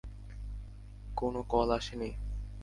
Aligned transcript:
কোনো 1.17 1.39
কল 1.43 1.69
আসে 1.77 1.95
নি? 1.95 2.09